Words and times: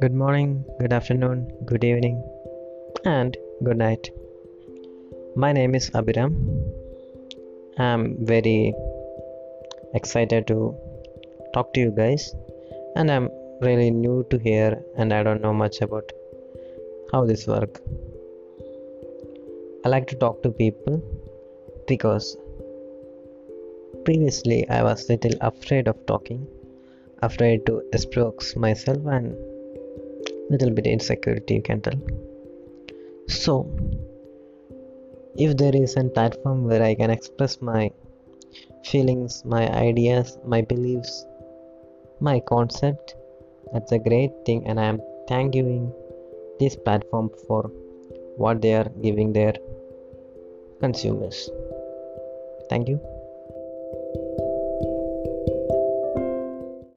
Good 0.00 0.14
morning, 0.14 0.64
good 0.78 0.92
afternoon, 0.92 1.50
good 1.64 1.82
evening, 1.82 2.22
and 3.04 3.36
good 3.64 3.78
night. 3.78 4.10
My 5.34 5.50
name 5.50 5.74
is 5.74 5.90
Abiram. 5.92 6.34
I'm 7.78 8.24
very 8.24 8.74
excited 9.94 10.46
to 10.46 10.76
talk 11.52 11.74
to 11.74 11.80
you 11.80 11.90
guys, 11.90 12.32
and 12.94 13.10
I'm 13.10 13.28
really 13.60 13.90
new 13.90 14.24
to 14.30 14.38
here 14.38 14.80
and 14.96 15.12
I 15.12 15.24
don't 15.24 15.42
know 15.42 15.52
much 15.52 15.80
about 15.80 16.12
how 17.10 17.24
this 17.24 17.48
work. 17.48 17.80
I 19.84 19.88
like 19.88 20.06
to 20.14 20.14
talk 20.14 20.44
to 20.44 20.52
people 20.52 21.02
because 21.88 22.36
previously 24.04 24.68
I 24.70 24.84
was 24.84 25.08
little 25.08 25.36
afraid 25.40 25.88
of 25.88 26.06
talking, 26.06 26.46
afraid 27.20 27.66
to 27.66 27.82
express 27.92 28.54
myself 28.54 29.04
and 29.06 29.36
little 30.50 30.70
bit 30.70 30.86
insecurity 30.86 31.54
you 31.54 31.62
can 31.62 31.80
tell. 31.80 32.00
So 33.28 33.70
if 35.36 35.56
there 35.56 35.74
is 35.74 35.96
a 35.96 36.04
platform 36.04 36.64
where 36.64 36.82
I 36.82 36.94
can 36.94 37.10
express 37.10 37.60
my 37.60 37.90
feelings, 38.84 39.44
my 39.44 39.68
ideas, 39.68 40.38
my 40.44 40.62
beliefs, 40.62 41.26
my 42.20 42.40
concept, 42.40 43.14
that's 43.72 43.92
a 43.92 43.98
great 43.98 44.32
thing 44.46 44.66
and 44.66 44.80
I 44.80 44.84
am 44.84 45.00
thanking 45.28 45.92
this 46.58 46.76
platform 46.76 47.30
for 47.46 47.70
what 48.36 48.62
they 48.62 48.74
are 48.74 48.88
giving 49.02 49.32
their 49.32 49.54
consumers. 50.80 51.50
Thank 52.70 52.88
you. 52.88 53.17